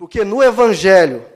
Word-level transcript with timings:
Porque 0.00 0.24
no 0.24 0.42
Evangelho 0.42 1.26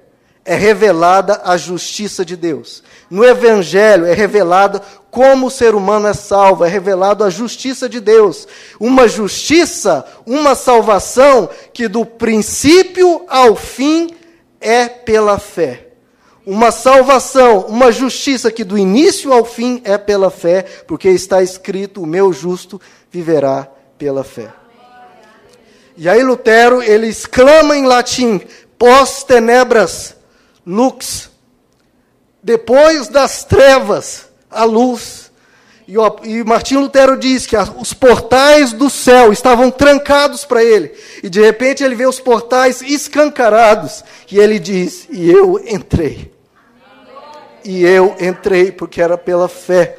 é 0.42 0.54
revelada 0.54 1.42
a 1.44 1.54
justiça 1.54 2.24
de 2.24 2.34
Deus. 2.34 2.82
No 3.10 3.22
Evangelho 3.22 4.06
é 4.06 4.14
revelada 4.14 4.80
como 5.10 5.48
o 5.48 5.50
ser 5.50 5.74
humano 5.74 6.06
é 6.08 6.14
salvo, 6.14 6.64
é 6.64 6.68
revelado 6.68 7.24
a 7.24 7.28
justiça 7.28 7.90
de 7.90 8.00
Deus. 8.00 8.48
Uma 8.80 9.06
justiça, 9.06 10.02
uma 10.24 10.54
salvação 10.54 11.50
que 11.74 11.86
do 11.88 12.06
princípio 12.06 13.26
ao 13.28 13.54
fim 13.54 14.16
é 14.62 14.88
pela 14.88 15.38
fé. 15.38 15.88
Uma 16.46 16.70
salvação, 16.70 17.66
uma 17.68 17.92
justiça 17.92 18.50
que 18.50 18.64
do 18.64 18.78
início 18.78 19.30
ao 19.30 19.44
fim 19.44 19.82
é 19.84 19.98
pela 19.98 20.30
fé, 20.30 20.62
porque 20.86 21.10
está 21.10 21.42
escrito: 21.42 22.02
o 22.02 22.06
meu 22.06 22.32
justo 22.32 22.80
viverá 23.10 23.68
pela 23.98 24.24
fé. 24.24 24.63
E 25.96 26.08
aí 26.08 26.22
Lutero, 26.22 26.82
ele 26.82 27.06
exclama 27.06 27.76
em 27.76 27.86
latim: 27.86 28.40
pós 28.78 29.22
tenebras 29.22 30.16
lux. 30.66 31.30
Depois 32.42 33.08
das 33.08 33.44
trevas, 33.44 34.28
a 34.50 34.64
luz. 34.64 35.24
E, 35.86 35.98
o, 35.98 36.16
e 36.22 36.42
Martim 36.44 36.76
Lutero 36.76 37.16
diz 37.16 37.46
que 37.46 37.56
os 37.78 37.92
portais 37.92 38.72
do 38.72 38.88
céu 38.88 39.32
estavam 39.32 39.70
trancados 39.70 40.44
para 40.44 40.64
ele. 40.64 40.92
E 41.22 41.28
de 41.28 41.40
repente 41.40 41.84
ele 41.84 41.94
vê 41.94 42.06
os 42.06 42.20
portais 42.20 42.80
escancarados. 42.80 44.02
E 44.30 44.38
ele 44.38 44.58
diz: 44.58 45.06
E 45.10 45.30
eu 45.30 45.62
entrei. 45.66 46.32
E 47.64 47.82
eu 47.84 48.14
entrei, 48.20 48.72
porque 48.72 49.00
era 49.00 49.16
pela 49.16 49.48
fé. 49.48 49.98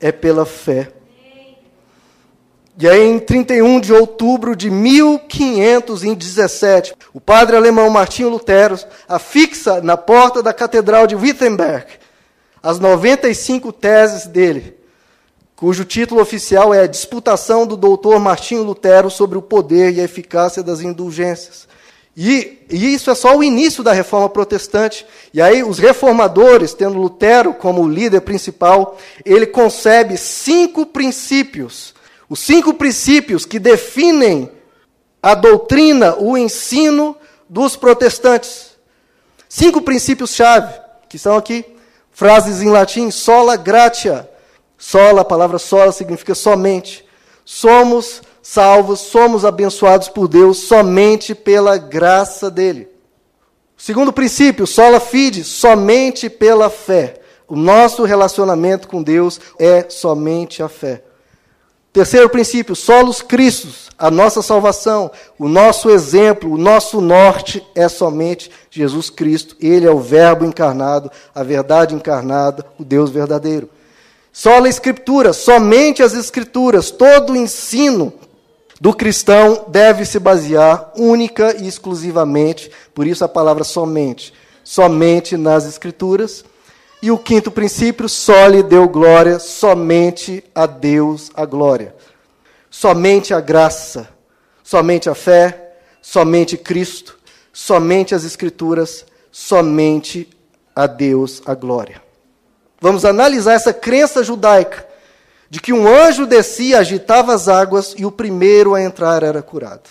É 0.00 0.12
pela 0.12 0.44
fé. 0.44 0.92
E 2.78 2.86
aí, 2.86 3.08
em 3.08 3.18
31 3.18 3.80
de 3.80 3.90
outubro 3.92 4.54
de 4.54 4.70
1517, 4.70 6.94
o 7.14 7.20
padre 7.20 7.56
alemão 7.56 7.88
Martinho 7.88 8.28
Lutero 8.28 8.78
afixa 9.08 9.80
na 9.80 9.96
porta 9.96 10.42
da 10.42 10.52
Catedral 10.52 11.06
de 11.06 11.16
Wittenberg 11.16 11.86
as 12.66 12.80
95 12.80 13.72
teses 13.72 14.26
dele, 14.26 14.76
cujo 15.54 15.84
título 15.84 16.20
oficial 16.20 16.74
é 16.74 16.88
Disputação 16.88 17.64
do 17.64 17.76
doutor 17.76 18.18
Martinho 18.18 18.64
Lutero 18.64 19.08
sobre 19.08 19.38
o 19.38 19.42
poder 19.42 19.94
e 19.94 20.00
a 20.00 20.04
eficácia 20.04 20.64
das 20.64 20.80
indulgências. 20.80 21.68
E, 22.16 22.58
e, 22.68 22.92
isso 22.92 23.08
é 23.08 23.14
só 23.14 23.36
o 23.36 23.44
início 23.44 23.84
da 23.84 23.92
reforma 23.92 24.28
protestante. 24.28 25.06
E 25.32 25.40
aí, 25.40 25.62
os 25.62 25.78
reformadores, 25.78 26.74
tendo 26.74 26.98
Lutero 26.98 27.54
como 27.54 27.88
líder 27.88 28.22
principal, 28.22 28.98
ele 29.24 29.46
concebe 29.46 30.16
cinco 30.16 30.86
princípios 30.86 31.94
os 32.28 32.40
cinco 32.40 32.74
princípios 32.74 33.44
que 33.44 33.58
definem 33.58 34.50
a 35.22 35.34
doutrina, 35.34 36.16
o 36.18 36.36
ensino 36.36 37.16
dos 37.48 37.76
protestantes. 37.76 38.76
Cinco 39.48 39.80
princípios-chave, 39.80 40.74
que 41.08 41.18
são 41.18 41.36
aqui, 41.36 41.64
frases 42.10 42.62
em 42.62 42.70
latim, 42.70 43.10
sola 43.10 43.56
gratia. 43.56 44.28
Sola, 44.76 45.22
a 45.22 45.24
palavra 45.24 45.58
sola 45.58 45.92
significa 45.92 46.34
somente. 46.34 47.04
Somos 47.44 48.22
salvos, 48.42 49.00
somos 49.00 49.44
abençoados 49.44 50.08
por 50.08 50.28
Deus 50.28 50.58
somente 50.58 51.34
pela 51.34 51.76
graça 51.76 52.50
dele. 52.50 52.88
Segundo 53.76 54.12
princípio, 54.12 54.66
sola 54.66 55.00
fide, 55.00 55.44
somente 55.44 56.30
pela 56.30 56.70
fé. 56.70 57.20
O 57.48 57.54
nosso 57.54 58.04
relacionamento 58.04 58.88
com 58.88 59.02
Deus 59.02 59.40
é 59.58 59.88
somente 59.88 60.62
a 60.62 60.68
fé. 60.68 61.02
Terceiro 61.96 62.28
princípio, 62.28 62.76
solos 62.76 63.22
Cristos, 63.22 63.88
a 63.98 64.10
nossa 64.10 64.42
salvação, 64.42 65.10
o 65.38 65.48
nosso 65.48 65.88
exemplo, 65.88 66.52
o 66.52 66.58
nosso 66.58 67.00
norte 67.00 67.66
é 67.74 67.88
somente 67.88 68.50
Jesus 68.70 69.08
Cristo. 69.08 69.56
Ele 69.58 69.86
é 69.86 69.90
o 69.90 69.98
Verbo 69.98 70.44
encarnado, 70.44 71.10
a 71.34 71.42
verdade 71.42 71.94
encarnada, 71.94 72.66
o 72.78 72.84
Deus 72.84 73.08
verdadeiro. 73.08 73.70
Sola 74.30 74.68
Escritura, 74.68 75.32
somente 75.32 76.02
as 76.02 76.12
Escrituras, 76.12 76.90
todo 76.90 77.32
o 77.32 77.36
ensino 77.36 78.12
do 78.78 78.92
cristão 78.92 79.64
deve 79.66 80.04
se 80.04 80.18
basear 80.18 80.92
única 80.98 81.56
e 81.58 81.66
exclusivamente, 81.66 82.70
por 82.94 83.06
isso 83.06 83.24
a 83.24 83.28
palavra 83.28 83.64
somente, 83.64 84.34
somente 84.62 85.34
nas 85.38 85.64
Escrituras. 85.64 86.44
E 87.02 87.10
o 87.10 87.18
quinto 87.18 87.50
princípio, 87.50 88.08
só 88.08 88.46
lhe 88.46 88.62
deu 88.62 88.88
glória, 88.88 89.38
somente 89.38 90.42
a 90.54 90.66
Deus 90.66 91.30
a 91.34 91.44
glória. 91.44 91.94
Somente 92.70 93.32
a 93.32 93.40
graça, 93.40 94.08
somente 94.62 95.08
a 95.08 95.14
fé, 95.14 95.76
somente 96.00 96.56
Cristo, 96.56 97.18
somente 97.52 98.14
as 98.14 98.24
Escrituras, 98.24 99.04
somente 99.30 100.28
a 100.74 100.86
Deus 100.86 101.42
a 101.46 101.54
glória. 101.54 102.02
Vamos 102.80 103.04
analisar 103.04 103.54
essa 103.54 103.72
crença 103.72 104.22
judaica 104.22 104.86
de 105.48 105.60
que 105.60 105.72
um 105.72 105.86
anjo 105.86 106.26
descia, 106.26 106.78
agitava 106.78 107.34
as 107.34 107.48
águas 107.48 107.94
e 107.96 108.04
o 108.04 108.12
primeiro 108.12 108.74
a 108.74 108.82
entrar 108.82 109.22
era 109.22 109.42
curado. 109.42 109.88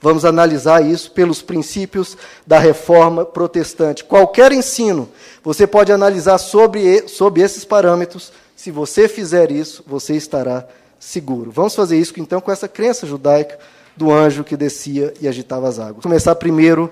Vamos 0.00 0.24
analisar 0.24 0.84
isso 0.84 1.10
pelos 1.10 1.42
princípios 1.42 2.16
da 2.46 2.58
reforma 2.58 3.24
protestante. 3.24 4.02
Qualquer 4.02 4.50
ensino, 4.50 5.08
você 5.44 5.66
pode 5.66 5.92
analisar 5.92 6.38
sobre, 6.38 7.06
sobre 7.06 7.42
esses 7.42 7.64
parâmetros. 7.66 8.32
Se 8.56 8.70
você 8.70 9.08
fizer 9.08 9.50
isso, 9.50 9.84
você 9.86 10.14
estará 10.14 10.66
seguro. 10.98 11.50
Vamos 11.50 11.74
fazer 11.74 11.98
isso 11.98 12.14
então 12.16 12.40
com 12.40 12.50
essa 12.50 12.66
crença 12.66 13.06
judaica 13.06 13.58
do 13.94 14.10
anjo 14.10 14.42
que 14.42 14.56
descia 14.56 15.12
e 15.20 15.28
agitava 15.28 15.68
as 15.68 15.78
águas. 15.78 15.96
Vou 15.96 16.02
começar 16.02 16.34
primeiro 16.36 16.90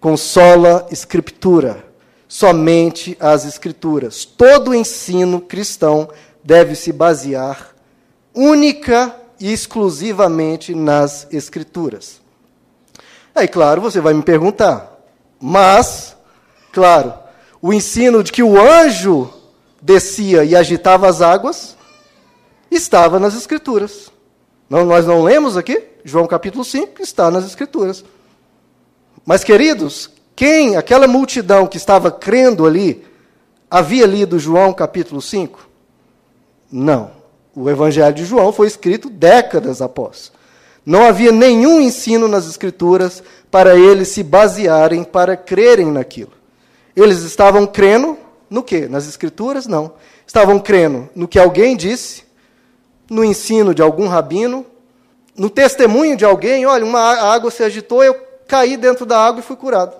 com 0.00 0.16
sola 0.16 0.86
escritura, 0.90 1.84
somente 2.26 3.16
as 3.20 3.44
escrituras. 3.44 4.24
Todo 4.24 4.74
ensino 4.74 5.42
cristão 5.42 6.08
deve 6.42 6.74
se 6.74 6.90
basear 6.90 7.74
única 8.34 9.14
e 9.38 9.52
exclusivamente 9.52 10.74
nas 10.74 11.26
escrituras. 11.30 12.24
Aí, 13.36 13.46
claro, 13.46 13.82
você 13.82 14.00
vai 14.00 14.14
me 14.14 14.22
perguntar, 14.22 14.98
mas, 15.38 16.16
claro, 16.72 17.12
o 17.60 17.70
ensino 17.70 18.24
de 18.24 18.32
que 18.32 18.42
o 18.42 18.58
anjo 18.58 19.30
descia 19.82 20.42
e 20.42 20.56
agitava 20.56 21.06
as 21.06 21.20
águas 21.20 21.76
estava 22.70 23.18
nas 23.20 23.36
Escrituras. 23.36 24.10
Não, 24.70 24.86
nós 24.86 25.06
não 25.06 25.22
lemos 25.22 25.54
aqui? 25.54 25.84
João 26.02 26.26
capítulo 26.26 26.64
5 26.64 27.02
está 27.02 27.30
nas 27.30 27.44
Escrituras. 27.44 28.02
Mas, 29.22 29.44
queridos, 29.44 30.10
quem, 30.34 30.76
aquela 30.76 31.06
multidão 31.06 31.66
que 31.66 31.76
estava 31.76 32.10
crendo 32.10 32.64
ali, 32.64 33.04
havia 33.70 34.06
lido 34.06 34.38
João 34.38 34.72
capítulo 34.72 35.20
5? 35.20 35.68
Não. 36.72 37.10
O 37.54 37.68
Evangelho 37.68 38.14
de 38.14 38.24
João 38.24 38.50
foi 38.50 38.66
escrito 38.66 39.10
décadas 39.10 39.82
após. 39.82 40.32
Não 40.86 41.04
havia 41.04 41.32
nenhum 41.32 41.80
ensino 41.80 42.28
nas 42.28 42.46
Escrituras 42.46 43.20
para 43.50 43.74
eles 43.74 44.06
se 44.06 44.22
basearem, 44.22 45.02
para 45.02 45.36
crerem 45.36 45.90
naquilo. 45.90 46.30
Eles 46.94 47.22
estavam 47.22 47.66
crendo 47.66 48.16
no 48.48 48.62
quê? 48.62 48.86
Nas 48.88 49.08
Escrituras? 49.08 49.66
Não. 49.66 49.94
Estavam 50.24 50.60
crendo 50.60 51.08
no 51.12 51.26
que 51.26 51.40
alguém 51.40 51.76
disse, 51.76 52.22
no 53.10 53.24
ensino 53.24 53.74
de 53.74 53.82
algum 53.82 54.06
rabino, 54.06 54.64
no 55.36 55.50
testemunho 55.50 56.16
de 56.16 56.24
alguém: 56.24 56.64
olha, 56.66 56.84
uma 56.84 57.00
água 57.00 57.50
se 57.50 57.64
agitou, 57.64 58.04
eu 58.04 58.14
caí 58.46 58.76
dentro 58.76 59.04
da 59.04 59.18
água 59.18 59.40
e 59.40 59.44
fui 59.44 59.56
curado. 59.56 59.96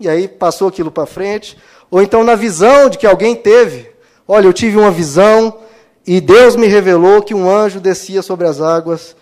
E 0.00 0.08
aí 0.08 0.26
passou 0.26 0.66
aquilo 0.66 0.90
para 0.90 1.06
frente. 1.06 1.56
Ou 1.88 2.02
então 2.02 2.24
na 2.24 2.34
visão 2.34 2.90
de 2.90 2.98
que 2.98 3.06
alguém 3.06 3.36
teve: 3.36 3.88
olha, 4.26 4.46
eu 4.46 4.52
tive 4.52 4.76
uma 4.78 4.90
visão 4.90 5.58
e 6.04 6.20
Deus 6.20 6.56
me 6.56 6.66
revelou 6.66 7.22
que 7.22 7.34
um 7.34 7.48
anjo 7.48 7.78
descia 7.78 8.20
sobre 8.20 8.48
as 8.48 8.60
águas 8.60 9.14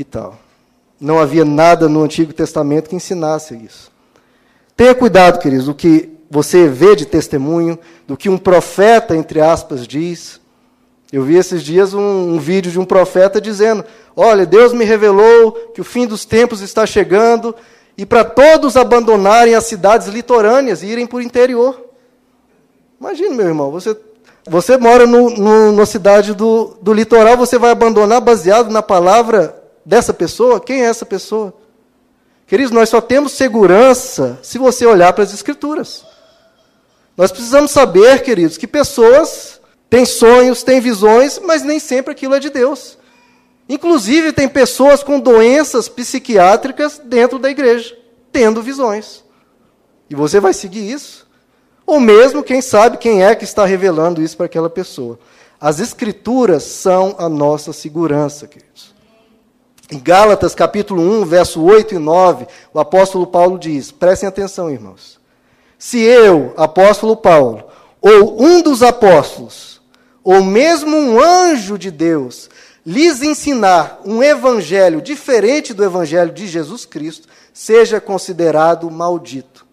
e 0.00 0.04
tal. 0.04 0.38
Não 0.98 1.18
havia 1.18 1.44
nada 1.44 1.88
no 1.88 2.02
Antigo 2.02 2.32
Testamento 2.32 2.88
que 2.88 2.96
ensinasse 2.96 3.54
isso. 3.54 3.92
Tenha 4.74 4.94
cuidado, 4.94 5.38
queridos, 5.38 5.66
do 5.66 5.74
que 5.74 6.08
você 6.30 6.66
vê 6.68 6.96
de 6.96 7.04
testemunho, 7.04 7.78
do 8.06 8.16
que 8.16 8.28
um 8.28 8.38
profeta, 8.38 9.14
entre 9.14 9.40
aspas, 9.40 9.86
diz. 9.86 10.40
Eu 11.12 11.22
vi 11.22 11.36
esses 11.36 11.62
dias 11.62 11.92
um, 11.92 12.00
um 12.34 12.38
vídeo 12.38 12.72
de 12.72 12.78
um 12.78 12.84
profeta 12.84 13.40
dizendo: 13.40 13.84
Olha, 14.16 14.46
Deus 14.46 14.72
me 14.72 14.84
revelou 14.84 15.52
que 15.74 15.80
o 15.80 15.84
fim 15.84 16.06
dos 16.06 16.24
tempos 16.24 16.62
está 16.62 16.86
chegando 16.86 17.54
e 17.96 18.06
para 18.06 18.24
todos 18.24 18.76
abandonarem 18.76 19.54
as 19.54 19.64
cidades 19.64 20.06
litorâneas 20.08 20.82
e 20.82 20.86
irem 20.86 21.06
para 21.06 21.18
o 21.18 21.22
interior. 21.22 21.78
Imagina, 22.98 23.34
meu 23.34 23.46
irmão, 23.48 23.70
você, 23.70 23.94
você 24.48 24.78
mora 24.78 25.06
no, 25.06 25.28
no, 25.30 25.72
na 25.72 25.84
cidade 25.84 26.32
do, 26.32 26.76
do 26.80 26.92
litoral, 26.92 27.36
você 27.36 27.58
vai 27.58 27.70
abandonar 27.70 28.20
baseado 28.20 28.70
na 28.70 28.82
palavra 28.82 29.59
dessa 29.84 30.12
pessoa? 30.12 30.60
Quem 30.60 30.82
é 30.82 30.86
essa 30.86 31.06
pessoa? 31.06 31.54
Queridos, 32.46 32.72
nós 32.72 32.88
só 32.88 33.00
temos 33.00 33.32
segurança 33.32 34.38
se 34.42 34.58
você 34.58 34.84
olhar 34.84 35.12
para 35.12 35.22
as 35.24 35.32
Escrituras. 35.32 36.04
Nós 37.16 37.30
precisamos 37.30 37.70
saber, 37.70 38.22
queridos, 38.22 38.56
que 38.56 38.66
pessoas 38.66 39.60
têm 39.88 40.04
sonhos, 40.04 40.62
têm 40.62 40.80
visões, 40.80 41.38
mas 41.38 41.62
nem 41.62 41.78
sempre 41.78 42.12
aquilo 42.12 42.34
é 42.34 42.40
de 42.40 42.50
Deus. 42.50 42.98
Inclusive, 43.68 44.32
tem 44.32 44.48
pessoas 44.48 45.02
com 45.02 45.20
doenças 45.20 45.88
psiquiátricas 45.88 47.00
dentro 47.04 47.38
da 47.38 47.48
igreja, 47.48 47.96
tendo 48.32 48.62
visões. 48.62 49.22
E 50.08 50.14
você 50.14 50.40
vai 50.40 50.52
seguir 50.52 50.90
isso? 50.90 51.28
Ou 51.86 52.00
mesmo, 52.00 52.42
quem 52.42 52.60
sabe, 52.60 52.98
quem 52.98 53.22
é 53.22 53.34
que 53.34 53.44
está 53.44 53.64
revelando 53.64 54.20
isso 54.20 54.36
para 54.36 54.46
aquela 54.46 54.68
pessoa? 54.68 55.18
As 55.60 55.78
Escrituras 55.78 56.64
são 56.64 57.14
a 57.18 57.28
nossa 57.28 57.72
segurança, 57.72 58.46
queridos. 58.48 58.94
Em 59.92 59.98
Gálatas, 59.98 60.54
capítulo 60.54 61.02
1, 61.02 61.24
verso 61.24 61.60
8 61.62 61.96
e 61.96 61.98
9, 61.98 62.46
o 62.72 62.78
apóstolo 62.78 63.26
Paulo 63.26 63.58
diz: 63.58 63.90
prestem 63.90 64.28
atenção, 64.28 64.70
irmãos. 64.70 65.18
Se 65.76 65.98
eu, 66.00 66.54
apóstolo 66.56 67.16
Paulo, 67.16 67.64
ou 68.00 68.40
um 68.40 68.62
dos 68.62 68.84
apóstolos, 68.84 69.80
ou 70.22 70.44
mesmo 70.44 70.96
um 70.96 71.20
anjo 71.20 71.76
de 71.76 71.90
Deus, 71.90 72.48
lhes 72.86 73.20
ensinar 73.20 74.00
um 74.04 74.22
evangelho 74.22 75.02
diferente 75.02 75.74
do 75.74 75.82
evangelho 75.82 76.32
de 76.32 76.46
Jesus 76.46 76.84
Cristo, 76.84 77.26
seja 77.52 78.00
considerado 78.00 78.90
maldito. 78.90 79.66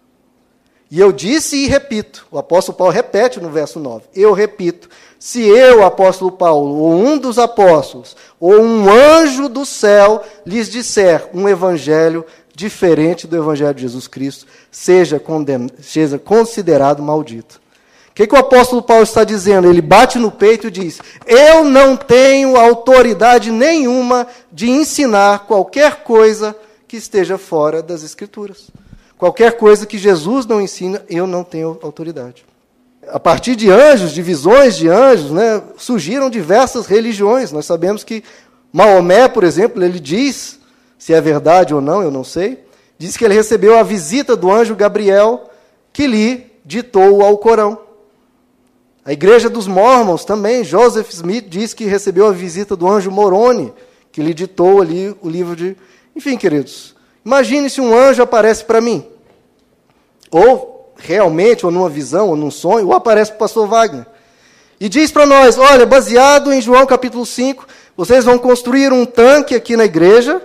E 0.90 0.98
eu 0.98 1.12
disse 1.12 1.56
e 1.56 1.66
repito, 1.66 2.26
o 2.30 2.38
apóstolo 2.38 2.76
Paulo 2.76 2.92
repete 2.92 3.40
no 3.40 3.50
verso 3.50 3.78
9: 3.78 4.06
eu 4.14 4.32
repito, 4.32 4.88
se 5.18 5.42
eu, 5.42 5.84
apóstolo 5.84 6.32
Paulo, 6.32 6.76
ou 6.76 6.92
um 6.92 7.18
dos 7.18 7.38
apóstolos, 7.38 8.16
ou 8.40 8.60
um 8.60 8.88
anjo 8.88 9.48
do 9.48 9.66
céu 9.66 10.22
lhes 10.46 10.70
disser 10.70 11.28
um 11.34 11.48
evangelho 11.48 12.24
diferente 12.54 13.26
do 13.26 13.36
evangelho 13.36 13.74
de 13.74 13.82
Jesus 13.82 14.08
Cristo, 14.08 14.46
seja, 14.70 15.20
seja 15.80 16.18
considerado 16.18 17.02
maldito. 17.02 17.60
O 18.10 18.14
que, 18.14 18.26
que 18.26 18.34
o 18.34 18.38
apóstolo 18.38 18.82
Paulo 18.82 19.04
está 19.04 19.22
dizendo? 19.22 19.68
Ele 19.68 19.82
bate 19.82 20.18
no 20.18 20.30
peito 20.30 20.68
e 20.68 20.70
diz: 20.70 21.00
Eu 21.26 21.64
não 21.64 21.96
tenho 21.96 22.56
autoridade 22.56 23.50
nenhuma 23.50 24.26
de 24.50 24.70
ensinar 24.70 25.46
qualquer 25.46 26.02
coisa 26.02 26.56
que 26.88 26.96
esteja 26.96 27.36
fora 27.38 27.82
das 27.82 28.02
Escrituras. 28.02 28.70
Qualquer 29.18 29.56
coisa 29.56 29.84
que 29.84 29.98
Jesus 29.98 30.46
não 30.46 30.60
ensina, 30.60 31.02
eu 31.10 31.26
não 31.26 31.42
tenho 31.42 31.76
autoridade. 31.82 32.46
A 33.08 33.18
partir 33.18 33.56
de 33.56 33.68
anjos, 33.68 34.12
de 34.12 34.22
visões 34.22 34.76
de 34.76 34.88
anjos, 34.88 35.32
né, 35.32 35.60
surgiram 35.76 36.30
diversas 36.30 36.86
religiões. 36.86 37.50
Nós 37.50 37.66
sabemos 37.66 38.04
que 38.04 38.22
Maomé, 38.72 39.26
por 39.26 39.42
exemplo, 39.42 39.82
ele 39.82 39.98
diz, 39.98 40.60
se 40.96 41.12
é 41.12 41.20
verdade 41.20 41.74
ou 41.74 41.80
não, 41.80 42.00
eu 42.00 42.12
não 42.12 42.22
sei, 42.22 42.64
diz 42.96 43.16
que 43.16 43.24
ele 43.24 43.34
recebeu 43.34 43.76
a 43.76 43.82
visita 43.82 44.36
do 44.36 44.50
anjo 44.52 44.76
Gabriel, 44.76 45.50
que 45.92 46.06
lhe 46.06 46.46
ditou 46.64 47.16
o 47.16 47.24
Alcorão. 47.24 47.78
A 49.04 49.12
igreja 49.12 49.48
dos 49.48 49.66
Mormons 49.66 50.24
também, 50.24 50.62
Joseph 50.62 51.10
Smith 51.10 51.48
diz 51.48 51.74
que 51.74 51.86
recebeu 51.86 52.26
a 52.26 52.32
visita 52.32 52.76
do 52.76 52.86
anjo 52.86 53.10
Moroni, 53.10 53.72
que 54.12 54.22
lhe 54.22 54.34
ditou 54.34 54.80
ali 54.80 55.16
o 55.22 55.28
livro 55.28 55.56
de. 55.56 55.76
Enfim, 56.14 56.36
queridos, 56.36 56.94
Imagine 57.24 57.68
se 57.68 57.80
um 57.80 57.96
anjo 57.96 58.22
aparece 58.22 58.64
para 58.64 58.80
mim. 58.80 59.06
Ou 60.30 60.92
realmente, 60.96 61.64
ou 61.64 61.72
numa 61.72 61.88
visão, 61.88 62.28
ou 62.28 62.36
num 62.36 62.50
sonho, 62.50 62.86
ou 62.86 62.92
aparece 62.92 63.30
para 63.30 63.36
o 63.36 63.38
pastor 63.40 63.68
Wagner. 63.68 64.06
E 64.80 64.88
diz 64.88 65.10
para 65.10 65.26
nós: 65.26 65.58
olha, 65.58 65.86
baseado 65.86 66.52
em 66.52 66.60
João 66.60 66.86
capítulo 66.86 67.24
5, 67.24 67.66
vocês 67.96 68.24
vão 68.24 68.38
construir 68.38 68.92
um 68.92 69.04
tanque 69.04 69.54
aqui 69.54 69.76
na 69.76 69.84
igreja. 69.84 70.42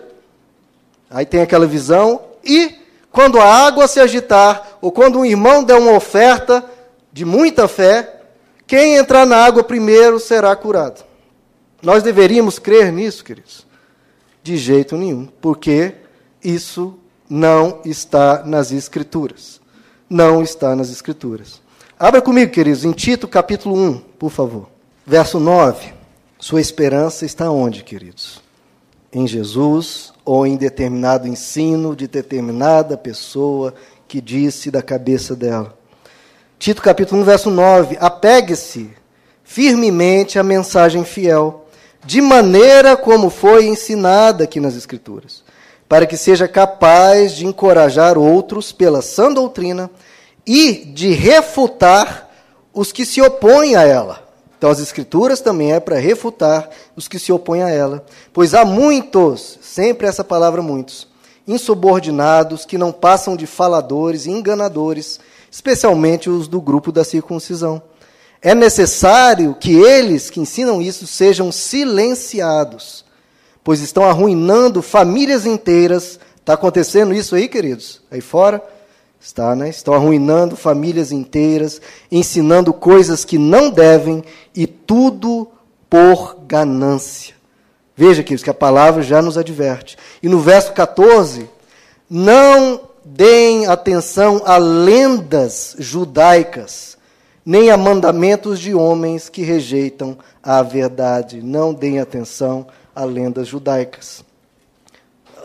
Aí 1.10 1.26
tem 1.26 1.42
aquela 1.42 1.68
visão. 1.68 2.22
E 2.44 2.76
quando 3.12 3.40
a 3.40 3.46
água 3.46 3.88
se 3.88 4.00
agitar, 4.00 4.78
ou 4.82 4.92
quando 4.92 5.20
um 5.20 5.26
irmão 5.26 5.64
der 5.64 5.76
uma 5.76 5.92
oferta 5.92 6.66
de 7.12 7.24
muita 7.24 7.68
fé, 7.68 8.22
quem 8.66 8.96
entrar 8.96 9.26
na 9.26 9.38
água 9.38 9.64
primeiro 9.64 10.20
será 10.20 10.56
curado. 10.56 11.04
Nós 11.82 12.02
deveríamos 12.02 12.58
crer 12.58 12.92
nisso, 12.92 13.24
queridos? 13.24 13.68
De 14.42 14.58
jeito 14.58 14.98
nenhum. 14.98 15.28
Porque 15.40 15.94
isso 16.44 16.98
não 17.30 17.80
está 17.86 18.44
nas 18.46 18.72
Escrituras. 18.72 19.62
Não 20.10 20.42
está 20.44 20.76
nas 20.76 20.90
Escrituras. 20.90 21.62
Abra 21.98 22.22
comigo, 22.22 22.52
queridos, 22.52 22.84
em 22.84 22.92
Tito 22.92 23.28
capítulo 23.28 23.76
1, 23.76 23.98
por 24.20 24.30
favor. 24.30 24.70
Verso 25.06 25.40
9. 25.40 25.94
Sua 26.38 26.60
esperança 26.60 27.26
está 27.26 27.50
onde, 27.50 27.84
queridos? 27.84 28.42
Em 29.12 29.26
Jesus 29.26 30.12
ou 30.26 30.46
em 30.46 30.58
determinado 30.58 31.28
ensino 31.28 31.96
de 31.96 32.08
determinada 32.08 32.98
pessoa 32.98 33.74
que 34.08 34.20
disse 34.20 34.70
da 34.70 34.82
cabeça 34.82 35.36
dela? 35.36 35.78
Tito 36.60 36.82
capítulo 36.82 37.22
1, 37.22 37.24
verso 37.24 37.50
9. 37.50 37.98
Apegue-se 38.00 38.90
firmemente 39.44 40.38
à 40.38 40.44
mensagem 40.44 41.04
fiel, 41.06 41.66
de 42.06 42.22
maneira 42.22 42.98
como 42.98 43.30
foi 43.30 43.66
ensinada 43.66 44.44
aqui 44.44 44.60
nas 44.60 44.76
Escrituras 44.76 45.44
para 45.94 46.08
que 46.08 46.18
seja 46.18 46.48
capaz 46.48 47.34
de 47.34 47.46
encorajar 47.46 48.18
outros 48.18 48.72
pela 48.72 49.00
sã 49.00 49.32
doutrina 49.32 49.92
e 50.44 50.74
de 50.74 51.12
refutar 51.12 52.32
os 52.74 52.92
que 52.92 53.06
se 53.06 53.22
opõem 53.22 53.76
a 53.76 53.84
ela. 53.84 54.28
Então, 54.58 54.72
as 54.72 54.80
Escrituras 54.80 55.40
também 55.40 55.72
é 55.72 55.80
para 55.80 56.00
refutar 56.00 56.68
os 56.96 57.08
que 57.08 57.20
se 57.20 57.32
opõem 57.32 57.62
a 57.62 57.70
ela. 57.70 58.04
Pois 58.34 58.56
há 58.56 58.66
muitos, 58.66 59.60
sempre 59.62 60.08
essa 60.08 60.24
palavra 60.24 60.64
muitos, 60.64 61.08
insubordinados, 61.48 62.66
que 62.66 62.76
não 62.76 62.92
passam 62.92 63.36
de 63.36 63.46
faladores 63.46 64.26
e 64.26 64.32
enganadores, 64.32 65.20
especialmente 65.52 66.28
os 66.28 66.48
do 66.48 66.60
grupo 66.60 66.92
da 66.92 67.04
circuncisão. 67.04 67.80
É 68.42 68.56
necessário 68.56 69.54
que 69.60 69.76
eles 69.76 70.32
que 70.32 70.40
ensinam 70.40 70.82
isso 70.82 71.06
sejam 71.06 71.52
silenciados 71.52 73.03
pois 73.64 73.82
estão 73.82 74.04
arruinando 74.04 74.82
famílias 74.82 75.46
inteiras. 75.46 76.20
Está 76.40 76.54
acontecendo 76.54 77.14
isso 77.14 77.36
aí, 77.36 77.48
queridos? 77.48 78.02
Aí 78.12 78.22
fora? 78.22 78.62
Está, 79.20 79.56
né? 79.56 79.70
Estão 79.70 79.94
arruinando 79.94 80.58
famílias 80.58 81.12
inteiras, 81.12 81.82
ensinando 82.12 82.74
coisas 82.74 83.24
que 83.24 83.38
não 83.38 83.70
devem 83.70 84.22
e 84.54 84.68
tudo 84.68 85.48
por 85.90 86.36
ganância. 86.46 87.34
Veja, 87.96 88.22
queridos, 88.22 88.44
que 88.44 88.50
a 88.50 88.54
palavra 88.54 89.02
já 89.02 89.22
nos 89.22 89.38
adverte. 89.38 89.98
E 90.22 90.28
no 90.28 90.40
verso 90.40 90.74
14, 90.74 91.50
não 92.10 92.82
deem 93.06 93.68
atenção 93.68 94.42
a 94.46 94.58
lendas 94.58 95.76
judaicas, 95.80 96.98
nem 97.46 97.70
a 97.70 97.78
mandamentos 97.78 98.60
de 98.60 98.74
homens 98.74 99.30
que 99.30 99.42
rejeitam 99.42 100.18
a 100.42 100.62
verdade. 100.62 101.42
Não 101.42 101.74
deem 101.74 102.00
atenção 102.00 102.68
a 102.68 102.74
a 102.96 103.04
lendas 103.04 103.48
judaicas. 103.48 104.24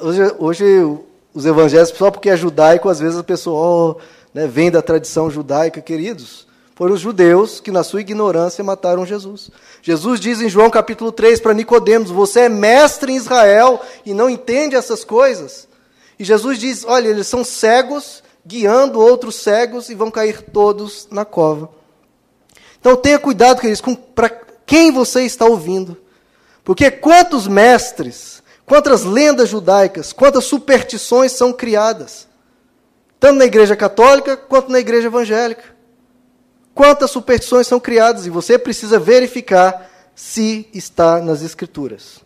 Hoje, 0.01 0.35
hoje 0.39 0.99
os 1.35 1.47
evangelhos, 1.47 1.91
só 1.91 2.11
porque 2.11 2.31
é 2.31 2.37
judaico, 2.37 2.89
às 2.89 3.01
vezes 3.01 3.19
a 3.19 3.25
pessoa 3.25 3.97
oh, 3.97 4.01
né, 4.33 4.47
vem 4.47 4.71
da 4.71 4.83
tradição 4.83 5.31
judaica, 5.31 5.81
queridos. 5.81 6.47
Foram 6.75 6.95
os 6.95 7.01
judeus 7.01 7.59
que, 7.59 7.73
na 7.73 7.83
sua 7.83 8.01
ignorância, 8.01 8.63
mataram 8.63 9.05
Jesus. 9.05 9.51
Jesus 9.83 10.21
diz 10.21 10.41
em 10.41 10.49
João 10.49 10.71
capítulo 10.71 11.11
3 11.11 11.41
para 11.41 11.53
Nicodemos: 11.53 12.11
Você 12.11 12.41
é 12.41 12.49
mestre 12.49 13.13
em 13.13 13.17
Israel 13.17 13.81
e 14.07 14.15
não 14.15 14.31
entende 14.31 14.77
essas 14.77 15.03
coisas. 15.03 15.67
E 16.19 16.25
Jesus 16.25 16.59
diz: 16.59 16.85
Olha, 16.85 17.09
eles 17.09 17.27
são 17.27 17.43
cegos, 17.43 18.23
guiando 18.47 19.01
outros 19.01 19.37
cegos 19.37 19.89
e 19.89 19.95
vão 19.95 20.11
cair 20.11 20.43
todos 20.43 21.09
na 21.11 21.25
cova. 21.25 21.69
Então 22.81 22.95
tenha 22.95 23.19
cuidado, 23.19 23.61
queridos, 23.61 23.83
para 24.15 24.31
quem 24.65 24.93
você 24.93 25.23
está 25.23 25.47
ouvindo. 25.47 25.97
Porque 26.69 26.91
quantos 26.91 27.49
mestres, 27.49 28.43
quantas 28.67 29.03
lendas 29.03 29.49
judaicas, 29.49 30.13
quantas 30.13 30.45
superstições 30.45 31.33
são 31.33 31.51
criadas, 31.51 32.29
tanto 33.19 33.39
na 33.39 33.47
igreja 33.47 33.75
católica 33.75 34.37
quanto 34.37 34.71
na 34.71 34.79
igreja 34.79 35.07
evangélica. 35.07 35.65
Quantas 36.75 37.11
superstições 37.11 37.67
são 37.67 37.81
criadas 37.81 38.27
e 38.27 38.31
você 38.31 38.59
precisa 38.59 38.99
verificar 38.99 39.91
se 40.15 40.69
está 40.75 41.23
nas 41.23 41.41
escrituras. 41.41 42.21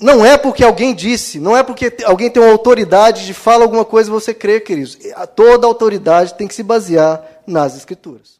Não 0.00 0.24
é 0.24 0.38
porque 0.38 0.62
alguém 0.62 0.94
disse, 0.94 1.40
não 1.40 1.56
é 1.56 1.64
porque 1.64 1.92
alguém 2.04 2.30
tem 2.30 2.40
uma 2.40 2.52
autoridade 2.52 3.26
de 3.26 3.34
falar 3.34 3.64
alguma 3.64 3.84
coisa 3.84 4.08
e 4.08 4.12
você 4.12 4.32
crê, 4.32 4.60
queridos. 4.60 4.96
Toda 5.34 5.66
autoridade 5.66 6.34
tem 6.34 6.46
que 6.46 6.54
se 6.54 6.62
basear 6.62 7.20
nas 7.44 7.76
escrituras. 7.76 8.38